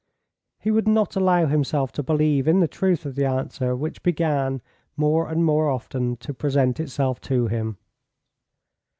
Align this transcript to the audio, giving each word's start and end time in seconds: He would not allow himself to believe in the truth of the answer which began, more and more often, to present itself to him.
He 0.57 0.71
would 0.71 0.87
not 0.87 1.15
allow 1.15 1.45
himself 1.45 1.91
to 1.91 2.01
believe 2.01 2.47
in 2.47 2.59
the 2.59 2.67
truth 2.67 3.05
of 3.05 3.13
the 3.13 3.25
answer 3.25 3.75
which 3.75 4.01
began, 4.01 4.63
more 4.97 5.27
and 5.29 5.45
more 5.45 5.69
often, 5.69 6.15
to 6.21 6.33
present 6.33 6.79
itself 6.79 7.21
to 7.21 7.45
him. 7.45 7.77